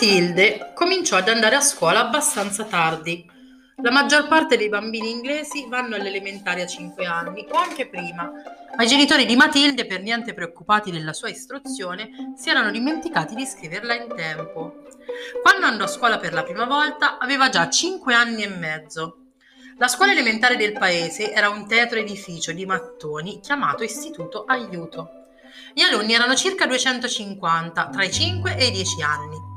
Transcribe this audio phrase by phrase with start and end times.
[0.00, 3.30] Matilde cominciò ad andare a scuola abbastanza tardi.
[3.82, 8.32] La maggior parte dei bambini inglesi vanno alle elementari a 5 anni o anche prima,
[8.74, 13.44] ma i genitori di Matilde, per niente preoccupati della sua istruzione, si erano dimenticati di
[13.44, 14.84] scriverla in tempo.
[15.42, 19.16] Quando andò a scuola per la prima volta aveva già 5 anni e mezzo.
[19.76, 25.26] La scuola elementare del paese era un tetro edificio di mattoni chiamato Istituto Aiuto.
[25.74, 29.49] Gli alunni erano circa 250, tra i 5 e i 10 anni.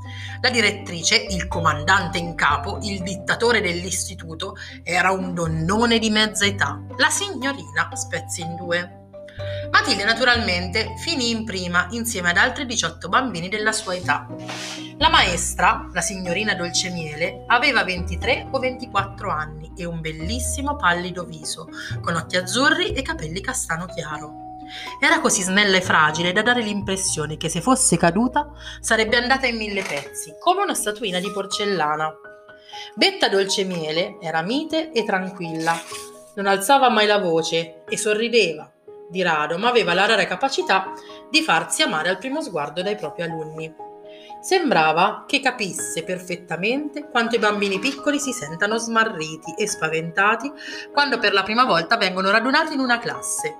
[0.44, 6.84] La direttrice, il comandante in capo, il dittatore dell'istituto, era un donnone di mezza età,
[6.98, 9.12] la signorina spezzi in due.
[9.72, 14.28] Matilde naturalmente finì in prima insieme ad altri 18 bambini della sua età.
[14.98, 21.70] La maestra, la signorina Dolcemiele, aveva 23 o 24 anni e un bellissimo pallido viso,
[22.02, 24.43] con occhi azzurri e capelli castano chiaro.
[25.00, 29.58] Era così snella e fragile da dare l'impressione che se fosse caduta sarebbe andata in
[29.58, 32.14] mille pezzi, come una statuina di porcellana.
[32.96, 35.80] Betta Dolcemiele era mite e tranquilla,
[36.36, 38.72] non alzava mai la voce e sorrideva
[39.10, 40.92] di rado, ma aveva la rara capacità
[41.30, 43.92] di farsi amare al primo sguardo dai propri alunni.
[44.44, 50.52] Sembrava che capisse perfettamente quanto i bambini piccoli si sentano smarriti e spaventati
[50.92, 53.56] quando per la prima volta vengono radunati in una classe,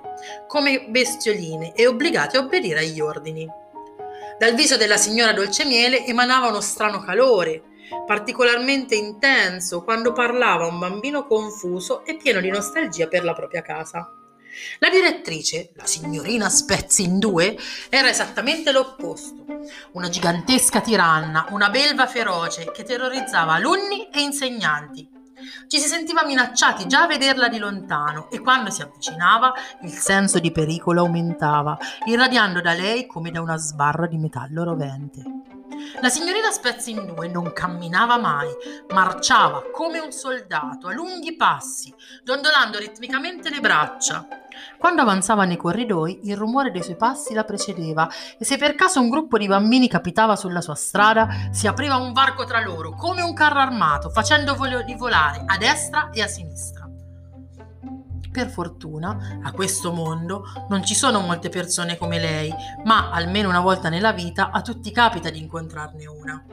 [0.46, 3.48] come bestioline e obbligati a obbedire agli ordini.
[4.38, 7.62] Dal viso della signora Dolcemiele emanava uno strano calore,
[8.06, 14.06] particolarmente intenso quando parlava un bambino confuso e pieno di nostalgia per la propria casa.
[14.78, 17.56] La direttrice, la signorina Spezzi in due,
[17.88, 19.44] era esattamente l'opposto.
[19.92, 25.08] Una gigantesca tiranna, una belva feroce che terrorizzava alunni e insegnanti.
[25.66, 30.38] Ci si sentiva minacciati già a vederla di lontano e quando si avvicinava il senso
[30.38, 35.22] di pericolo aumentava, irradiando da lei come da una sbarra di metallo rovente.
[36.00, 38.48] La signorina Spezzi in due non camminava mai,
[38.92, 44.26] marciava come un soldato a lunghi passi, dondolando ritmicamente le braccia.
[44.78, 49.00] Quando avanzava nei corridoi, il rumore dei suoi passi la precedeva e se per caso
[49.00, 53.22] un gruppo di bambini capitava sulla sua strada, si apriva un varco tra loro, come
[53.22, 56.83] un carro armato, facendo volare a destra e a sinistra.
[58.34, 62.52] Per fortuna, a questo mondo non ci sono molte persone come lei,
[62.82, 66.44] ma almeno una volta nella vita a tutti capita di incontrarne una.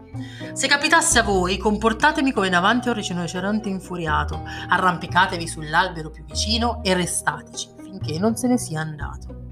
[0.54, 6.84] Se capitasse a voi, comportatemi come davanti a un rinoceronte infuriato, arrampicatevi sull'albero più vicino
[6.84, 9.48] e restateci finché non se ne sia andato.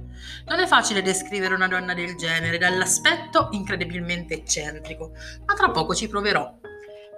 [0.46, 5.14] Non è facile descrivere una donna del genere, dall'aspetto incredibilmente eccentrico,
[5.48, 6.59] ma tra poco ci proverò.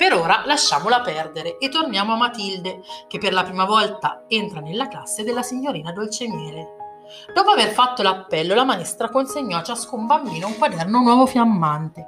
[0.02, 4.88] Per ora lasciamola perdere e torniamo a Matilde, che per la prima volta entra nella
[4.88, 6.70] classe della signorina Dolcemiele.
[7.32, 12.08] Dopo aver fatto l'appello, la maestra consegnò a ciascun bambino un quaderno nuovo fiammante.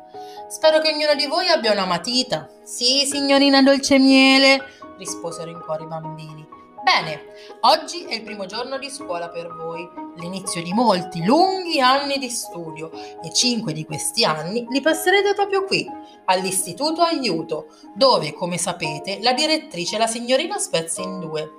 [0.49, 2.49] Spero che ognuno di voi abbia una matita.
[2.63, 4.59] Sì, signorina Dolcemiele,
[4.97, 6.47] risposero in coro i bambini.
[6.83, 7.23] Bene,
[7.61, 12.29] oggi è il primo giorno di scuola per voi, l'inizio di molti lunghi anni di
[12.29, 15.87] studio e cinque di questi anni li passerete proprio qui,
[16.25, 21.51] all'Istituto Aiuto, dove, come sapete, la direttrice è la signorina Spezza in due.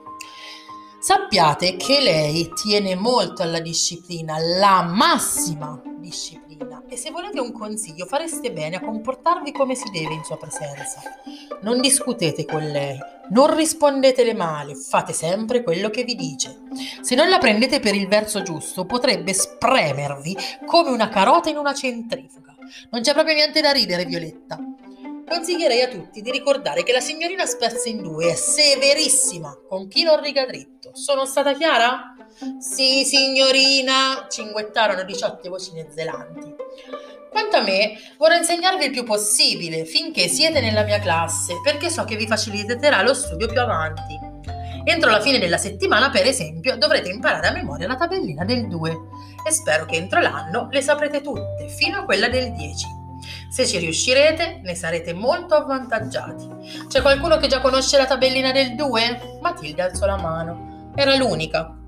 [1.00, 8.04] Sappiate che lei tiene molto alla disciplina, la massima disciplina e se volete un consiglio
[8.04, 11.00] fareste bene a comportarvi come si deve in sua presenza.
[11.62, 12.98] Non discutete con lei,
[13.30, 16.62] non rispondetele male, fate sempre quello che vi dice.
[17.00, 20.36] Se non la prendete per il verso giusto, potrebbe spremervi
[20.66, 22.54] come una carota in una centrifuga.
[22.90, 24.58] Non c'è proprio niente da ridere, Violetta.
[25.26, 30.02] Consiglierei a tutti di ricordare che la signorina Spezza in due è severissima con chi
[30.02, 30.91] non riga dritto.
[30.92, 32.14] Sono stata chiara?
[32.58, 36.63] Sì, signorina, cinguettarono 18 voci neozelanti.
[37.34, 42.05] Quanto a me, vorrei insegnarvi il più possibile finché siete nella mia classe, perché so
[42.05, 44.17] che vi faciliterà lo studio più avanti.
[44.84, 48.98] Entro la fine della settimana, per esempio, dovrete imparare a memoria la tabellina del 2
[49.48, 52.86] e spero che entro l'anno le saprete tutte, fino a quella del 10.
[53.51, 56.87] Se ci riuscirete, ne sarete molto avvantaggiati.
[56.87, 59.39] C'è qualcuno che già conosce la tabellina del 2?
[59.41, 60.92] Matilde alzò la mano.
[60.95, 61.78] Era l'unica.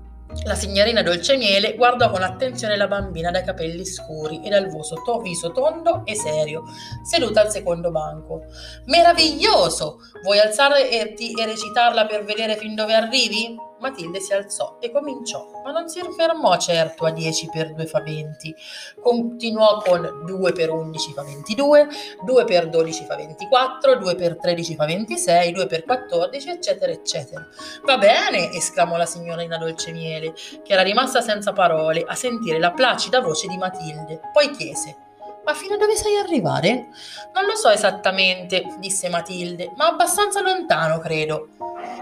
[0.43, 5.19] La signorina Dolcemiele guardò con attenzione la bambina dai capelli scuri e dal viso, to-
[5.19, 6.63] viso tondo e serio,
[7.03, 8.45] seduta al secondo banco.
[8.85, 9.99] Meraviglioso!
[10.23, 13.55] Vuoi alzare e, e recitarla per vedere fin dove arrivi?
[13.79, 18.01] Matilde si alzò e cominciò, ma non si fermò certo a 10 per 2 fa
[18.01, 18.55] 20.
[19.01, 21.87] Continuò con 2 per 11 fa 22,
[22.23, 27.47] 2 per 12 fa 24, 2 per 13 fa 26, 2 per 14, eccetera, eccetera.
[27.83, 30.33] Va bene, esclamò la signorina Dolcemiele,
[30.63, 34.19] che era rimasta senza parole a sentire la placida voce di Matilde.
[34.33, 35.06] Poi chiese:
[35.47, 36.89] Ma fino a dove sai arrivare?
[37.33, 41.47] Non lo so esattamente, disse Matilde, ma abbastanza lontano, credo.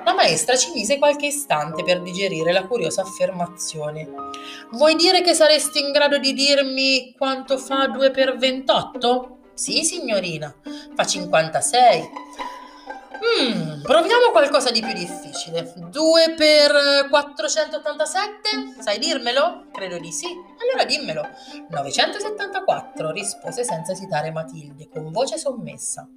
[0.04, 4.10] La maestra ci mise qualche istante per digerire la curiosa affermazione.
[4.72, 9.38] Vuoi dire che saresti in grado di dirmi quanto fa 2 per 28?
[9.54, 10.52] Sì, signorina,
[10.96, 12.10] fa 56.
[13.16, 15.74] Mm, proviamo qualcosa di più difficile.
[15.76, 18.76] 2 per 487?
[18.80, 19.66] Sai dirmelo?
[19.72, 20.28] Credo di sì.
[20.28, 21.28] Allora dimmelo.
[21.70, 26.08] 974, rispose senza esitare Matilde, con voce sommessa.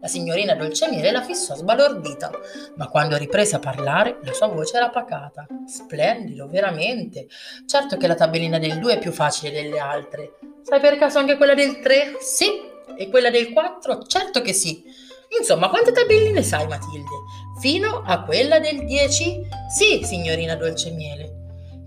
[0.00, 2.30] La signorina Dolcemiele la fissò sbalordita,
[2.76, 5.46] ma quando riprese a parlare la sua voce era pacata.
[5.66, 7.28] Splendido, veramente.
[7.64, 10.38] Certo che la tabellina del 2 è più facile delle altre.
[10.62, 12.16] Sai per caso anche quella del 3?
[12.20, 12.74] Sì.
[12.98, 14.02] E quella del 4?
[14.02, 14.84] Certo che sì.
[15.38, 17.10] Insomma, quante tabelline sai, Matilde?
[17.58, 19.40] Fino a quella del 10?
[19.68, 21.34] Sì, signorina Dolcemiele.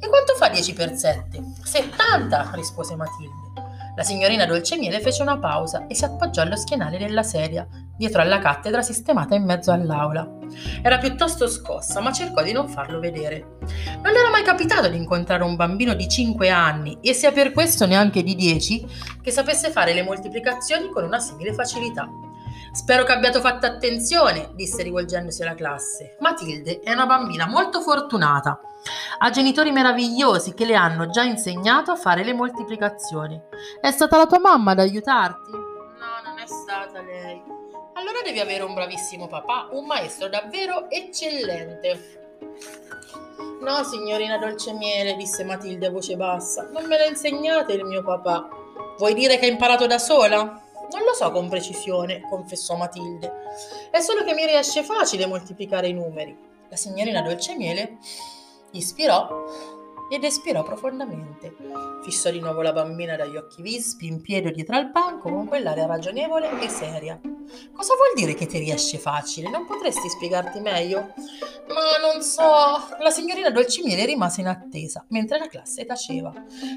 [0.01, 1.41] E quanto fa 10 per 7?
[1.63, 3.47] 70, rispose Matilde.
[3.95, 8.39] La signorina Dolcemiele fece una pausa e si appoggiò allo schienale della sedia, dietro alla
[8.39, 10.37] cattedra sistemata in mezzo all'aula.
[10.81, 13.57] Era piuttosto scossa, ma cercò di non farlo vedere.
[14.01, 17.85] Non era mai capitato di incontrare un bambino di 5 anni, e sia per questo
[17.85, 18.87] neanche di 10,
[19.21, 22.09] che sapesse fare le moltiplicazioni con una simile facilità.
[22.71, 26.15] Spero che abbiate fatto attenzione, disse rivolgendosi alla classe.
[26.19, 28.59] Matilde è una bambina molto fortunata.
[29.17, 33.39] Ha genitori meravigliosi che le hanno già insegnato a fare le moltiplicazioni.
[33.81, 35.51] È stata la tua mamma ad aiutarti?
[35.51, 37.41] No, non è stata lei.
[37.93, 42.17] Allora devi avere un bravissimo papà, un maestro davvero eccellente.
[43.61, 48.47] No, signorina Dolcemiele, disse Matilde a voce bassa, non me l'ha insegnata il mio papà.
[48.97, 50.61] Vuoi dire che ha imparato da sola?
[50.91, 53.31] Non lo so con precisione, confessò Matilde.
[53.91, 56.35] È solo che mi riesce facile moltiplicare i numeri.
[56.69, 57.97] La signorina Dolcemiele
[58.71, 59.27] ispirò
[60.09, 61.55] ed espirò profondamente.
[62.03, 65.85] Fissò di nuovo la bambina dagli occhi vispi in piedi dietro al banco con quell'aria
[65.85, 67.19] ragionevole e seria.
[67.73, 69.49] Cosa vuol dire che ti riesce facile?
[69.49, 71.13] Non potresti spiegarti meglio?
[71.67, 72.41] Ma non so.
[72.99, 76.33] La signorina Dolcimiele rimase in attesa mentre la classe taceva.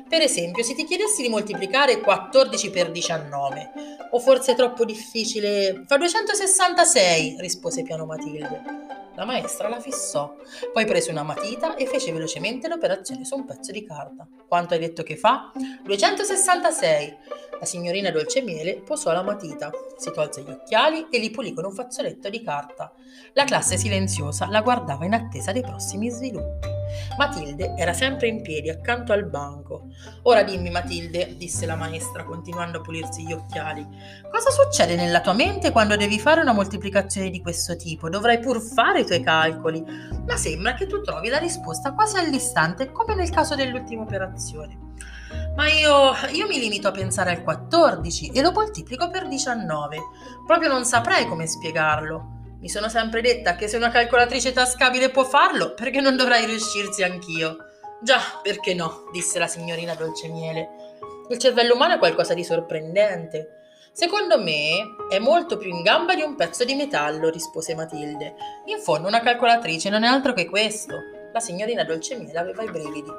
[0.08, 3.70] Per esempio, se ti chiedessi di moltiplicare 14 per 19,
[4.10, 8.91] o forse è troppo difficile, fa 266, rispose piano Matilde.
[9.14, 10.34] La maestra la fissò,
[10.72, 14.26] poi prese una matita e fece velocemente l'operazione su un pezzo di carta.
[14.48, 15.52] Quanto hai detto che fa?
[15.82, 17.16] 266.
[17.60, 21.72] La signorina Dolcemiele posò la matita, si tolse gli occhiali e li pulì con un
[21.72, 22.90] fazzoletto di carta.
[23.34, 26.81] La classe silenziosa la guardava in attesa dei prossimi sviluppi.
[27.16, 29.88] Matilde era sempre in piedi accanto al banco.
[30.22, 33.86] Ora dimmi, Matilde, disse la maestra, continuando a pulirsi gli occhiali,
[34.30, 38.08] cosa succede nella tua mente quando devi fare una moltiplicazione di questo tipo?
[38.08, 39.82] Dovrai pur fare i tuoi calcoli,
[40.26, 44.90] ma sembra che tu trovi la risposta quasi all'istante, come nel caso dell'ultima operazione.
[45.54, 49.98] Ma io, io, mi limito a pensare al 14 e lo moltiplico per 19.
[50.46, 52.40] Proprio non saprei come spiegarlo.
[52.62, 57.02] Mi sono sempre detta che se una calcolatrice tascabile può farlo, perché non dovrei riuscirci
[57.02, 57.56] anch'io?
[58.00, 59.08] Già, perché no?
[59.10, 60.68] disse la signorina Dolcemiele.
[61.28, 63.62] Il cervello umano è qualcosa di sorprendente.
[63.92, 68.36] Secondo me è molto più in gamba di un pezzo di metallo, rispose Matilde.
[68.66, 71.21] In fondo una calcolatrice non è altro che questo.
[71.32, 73.10] La signorina Dolcemiele aveva i brividi.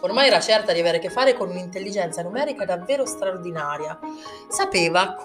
[0.00, 3.98] Ormai era certa di avere a che fare con un'intelligenza numerica davvero straordinaria.
[4.48, 5.16] Sapeva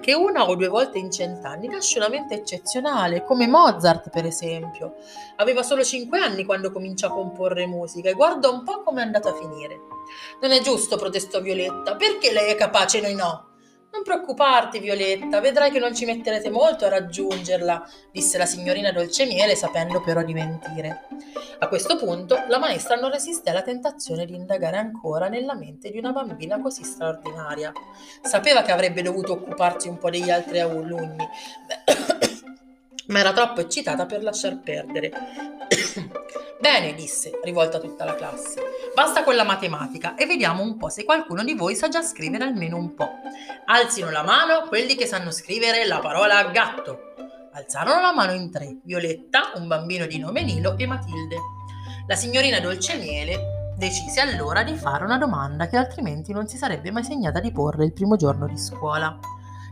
[0.00, 4.96] che una o due volte in cent'anni nasce una mente eccezionale, come Mozart per esempio.
[5.36, 9.04] Aveva solo cinque anni quando cominciò a comporre musica e guarda un po' come è
[9.04, 9.80] andata a finire.
[10.40, 13.49] Non è giusto, protestò Violetta, perché lei è capace e noi no?
[13.92, 19.56] Non preoccuparti, Violetta, vedrai che non ci metterete molto a raggiungerla, disse la signorina Dolcemiele,
[19.56, 21.06] sapendo però di mentire.
[21.58, 25.98] A questo punto la maestra non resiste alla tentazione di indagare ancora nella mente di
[25.98, 27.72] una bambina così straordinaria.
[28.22, 31.26] Sapeva che avrebbe dovuto occuparsi un po' degli altri alunni,
[33.08, 35.10] ma era troppo eccitata per lasciar perdere.
[36.60, 38.60] Bene, disse, rivolta a tutta la classe.
[38.94, 42.44] Basta con la matematica e vediamo un po' se qualcuno di voi sa già scrivere
[42.44, 43.10] almeno un po'.
[43.72, 47.14] Alzino la mano quelli che sanno scrivere la parola gatto.
[47.52, 51.36] Alzarono la mano in tre, Violetta, un bambino di nome Nilo e Matilde.
[52.08, 57.04] La signorina Dolcemiele decise allora di fare una domanda che altrimenti non si sarebbe mai
[57.04, 59.16] segnata di porre il primo giorno di scuola.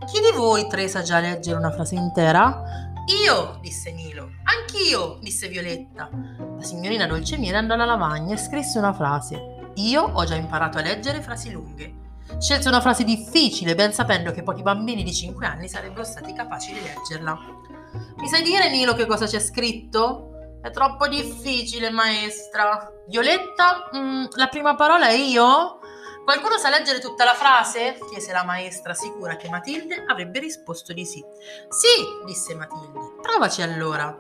[0.07, 2.63] Chi di voi tre sa già leggere una frase intera?
[3.25, 4.31] Io, disse Nilo.
[4.45, 6.09] Anch'io, disse Violetta.
[6.57, 9.73] La signorina Dolcemiele andò alla lavagna e scrisse una frase.
[9.75, 12.07] Io ho già imparato a leggere frasi lunghe.
[12.39, 16.73] Scelse una frase difficile, ben sapendo che pochi bambini di 5 anni sarebbero stati capaci
[16.73, 17.37] di leggerla.
[18.17, 20.59] Mi sai dire, Nilo, che cosa c'è scritto?
[20.63, 22.93] È troppo difficile, maestra.
[23.09, 25.81] Violetta, mm, la prima parola è io?
[26.25, 27.99] Qualcuno sa leggere tutta la frase?
[28.09, 31.25] chiese la maestra, sicura che Matilde avrebbe risposto di sì.
[31.69, 33.17] Sì, disse Matilde.
[33.21, 34.15] Provaci allora.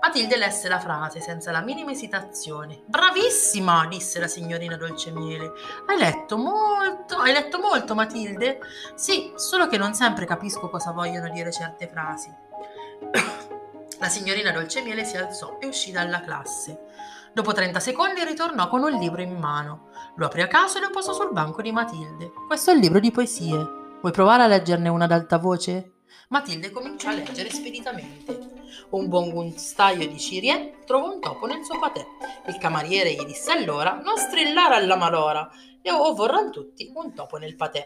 [0.00, 2.82] Matilde lesse la frase senza la minima esitazione.
[2.86, 5.52] Bravissima, disse la signorina Dolcemiele.
[5.86, 7.18] Hai letto molto?
[7.18, 8.60] Hai letto molto, Matilde?
[8.94, 12.32] Sì, solo che non sempre capisco cosa vogliono dire certe frasi.
[14.00, 16.78] la signorina Dolcemiele si alzò e uscì dalla classe.
[17.34, 19.90] Dopo 30 secondi ritornò con un libro in mano.
[20.16, 22.32] Lo aprì a caso e lo posò sul banco di Matilde.
[22.46, 23.56] Questo è il libro di poesie.
[24.00, 25.92] Vuoi provare a leggerne una ad alta voce?
[26.28, 28.49] Matilde cominciò a leggere speditamente.
[28.88, 32.04] Un buon gustaio di Cirie trovò un topo nel suo patè.
[32.48, 35.48] Il camariere gli disse allora non strillare alla malora
[35.82, 37.84] e o vorranno tutti un topo nel patè.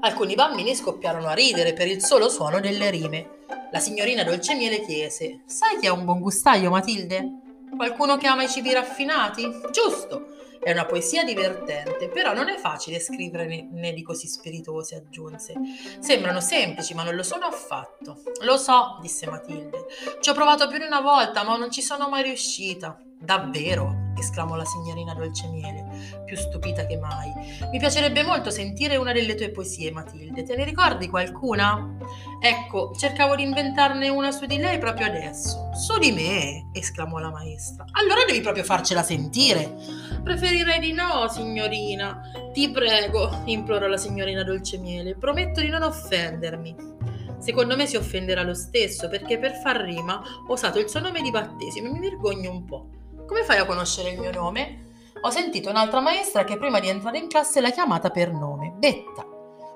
[0.00, 3.44] Alcuni bambini scoppiarono a ridere per il solo suono delle rime.
[3.72, 7.40] La signorina Dolcemiele chiese: Sai chi è un buon gustaio, Matilde?
[7.74, 9.46] Qualcuno che ama i cibi raffinati?
[9.70, 10.34] Giusto!
[10.66, 15.54] È una poesia divertente, però non è facile scriverne di così spiritose, aggiunse.
[16.00, 18.20] Sembrano semplici, ma non lo sono affatto.
[18.40, 19.86] Lo so, disse Matilde.
[20.18, 22.98] Ci ho provato più di una volta, ma non ci sono mai riuscita.
[23.16, 24.05] Davvero?
[24.16, 27.32] Esclamò la signorina Dolcemiele, più stupita che mai.
[27.70, 30.44] Mi piacerebbe molto sentire una delle tue poesie, Matilde.
[30.44, 31.96] Te ne ricordi qualcuna?
[32.40, 35.70] Ecco, cercavo di inventarne una su di lei proprio adesso.
[35.74, 36.70] Su di me?
[36.72, 37.84] esclamò la maestra.
[37.92, 39.76] Allora devi proprio farcela sentire.
[40.22, 42.20] Preferirei di no, signorina.
[42.52, 45.16] Ti prego, implorò la signorina Dolcemiele.
[45.16, 46.94] Prometto di non offendermi.
[47.38, 51.20] Secondo me si offenderà lo stesso perché per far rima ho usato il suo nome
[51.22, 52.88] di battesimo e mi vergogno un po'.
[53.26, 54.84] Come fai a conoscere il mio nome?
[55.22, 59.26] Ho sentito un'altra maestra che prima di entrare in classe l'ha chiamata per nome, Betta.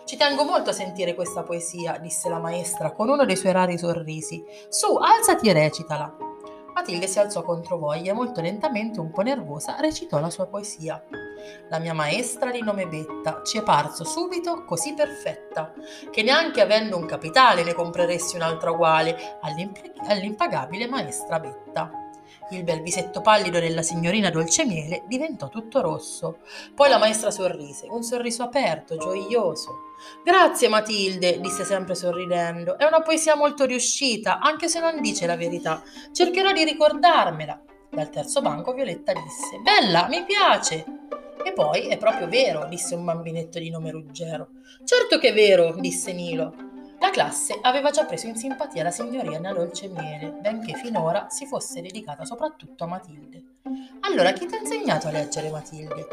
[0.05, 3.77] Ci tengo molto a sentire questa poesia, disse la maestra con uno dei suoi rari
[3.77, 4.45] sorrisi.
[4.69, 6.17] Su, alzati e recitala.
[6.73, 11.03] Matilde si alzò contro voglia e molto lentamente, un po' nervosa, recitò la sua poesia.
[11.71, 15.73] La mia maestra di nome Betta ci è parso subito così perfetta,
[16.13, 22.00] che neanche avendo un capitale ne compreresti un'altra uguale all'impagabile maestra Betta.
[22.53, 26.39] Il bel visetto pallido della signorina Dolcemiele diventò tutto rosso.
[26.75, 29.93] Poi la maestra sorrise, un sorriso aperto, gioioso.
[30.25, 32.77] Grazie Matilde, disse sempre sorridendo.
[32.77, 35.81] È una poesia molto riuscita, anche se non dice la verità.
[36.13, 37.63] Cercherò di ricordarmela.
[37.89, 40.85] Dal terzo banco Violetta disse: Bella, mi piace.
[41.45, 44.49] E poi è proprio vero, disse un bambinetto di nome Ruggero.
[44.85, 46.70] Certo che è vero, disse Nilo.
[47.01, 52.27] La classe aveva già preso in simpatia la signorina Dolcemiele, benché finora si fosse dedicata
[52.27, 53.43] soprattutto a Matilde.
[54.01, 56.07] Allora, chi ti ha insegnato a leggere, Matilde?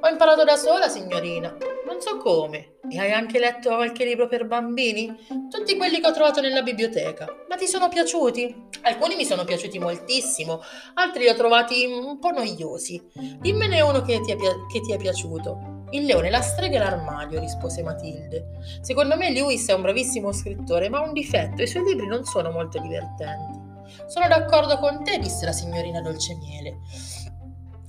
[0.00, 1.56] Ho imparato da sola, signorina.
[1.86, 2.76] Non so come.
[2.90, 5.26] E hai anche letto qualche libro per bambini?
[5.48, 7.26] Tutti quelli che ho trovato nella biblioteca.
[7.48, 8.66] Ma ti sono piaciuti?
[8.82, 10.60] Alcuni mi sono piaciuti moltissimo,
[10.94, 13.02] altri li ho trovati un po' noiosi.
[13.40, 15.77] Dimmene uno che ti è, pi- che ti è piaciuto.
[15.90, 18.46] Il leone, la strega e l'armadio, rispose Matilde.
[18.82, 22.24] Secondo me Lewis è un bravissimo scrittore, ma ha un difetto, i suoi libri non
[22.24, 23.58] sono molto divertenti.
[24.06, 26.78] Sono d'accordo con te, disse la signorina Dolcemiele.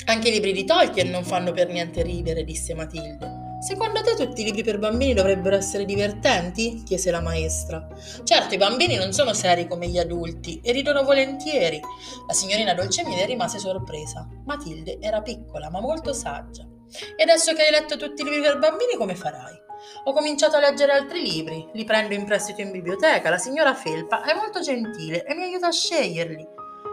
[0.06, 3.48] Anche i libri di Tolkien non fanno per niente ridere, disse Matilde.
[3.60, 6.84] Secondo te tutti i libri per bambini dovrebbero essere divertenti?
[6.86, 7.86] chiese la maestra.
[8.24, 11.82] Certo, i bambini non sono seri come gli adulti e ridono volentieri.
[12.26, 14.26] La signorina Dolcemiele rimase sorpresa.
[14.46, 16.66] Matilde era piccola ma molto saggia.
[17.16, 19.68] E adesso che hai letto tutti i libri per bambini, come farai?
[20.06, 23.30] Ho cominciato a leggere altri libri, li prendo in prestito in biblioteca.
[23.30, 26.48] La signora Felpa è molto gentile e mi aiuta a sceglierli.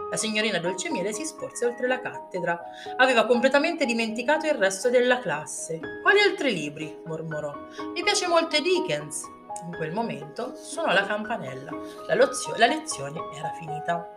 [0.09, 2.59] La signorina Dolcemiele si sporse oltre la cattedra.
[2.95, 5.79] Aveva completamente dimenticato il resto della classe.
[6.01, 7.01] Quali altri libri?
[7.05, 7.53] mormorò.
[7.93, 9.23] Mi piace molto Dickens.
[9.65, 11.71] In quel momento suonò la campanella.
[12.07, 14.15] La, lozio- la lezione era finita.